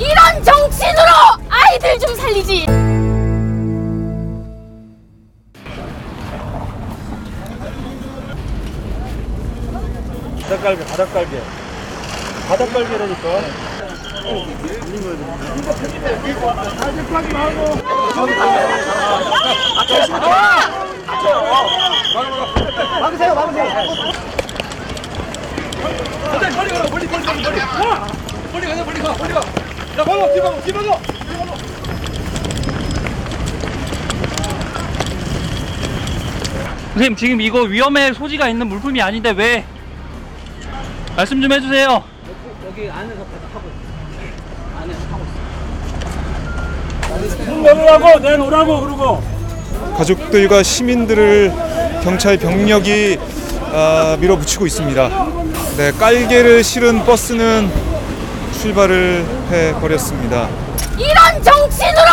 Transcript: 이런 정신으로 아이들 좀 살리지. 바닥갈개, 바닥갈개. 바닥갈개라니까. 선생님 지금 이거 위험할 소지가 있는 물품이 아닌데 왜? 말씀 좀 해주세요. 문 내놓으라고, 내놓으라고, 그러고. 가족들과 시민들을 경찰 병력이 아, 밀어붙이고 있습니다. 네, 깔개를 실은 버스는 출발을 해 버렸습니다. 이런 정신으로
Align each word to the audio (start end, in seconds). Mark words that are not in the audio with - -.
이런 0.00 0.42
정신으로 0.42 1.10
아이들 1.50 1.98
좀 1.98 2.14
살리지. 2.16 2.64
바닥갈개, 10.42 10.84
바닥갈개. 10.86 11.42
바닥갈개라니까. 12.48 13.60
선생님 36.92 37.16
지금 37.16 37.40
이거 37.40 37.62
위험할 37.62 38.14
소지가 38.14 38.48
있는 38.48 38.66
물품이 38.66 39.00
아닌데 39.00 39.30
왜? 39.30 39.64
말씀 41.16 41.40
좀 41.40 41.52
해주세요. 41.52 42.04
문 47.46 47.62
내놓으라고, 47.62 48.18
내놓으라고, 48.20 48.80
그러고. 48.80 49.22
가족들과 49.96 50.62
시민들을 50.62 51.52
경찰 52.02 52.36
병력이 52.36 53.18
아, 53.72 54.16
밀어붙이고 54.20 54.66
있습니다. 54.66 55.08
네, 55.76 55.92
깔개를 55.92 56.64
실은 56.64 57.04
버스는 57.04 57.70
출발을 58.60 59.24
해 59.50 59.72
버렸습니다. 59.80 60.46
이런 60.98 61.42
정신으로 61.42 62.09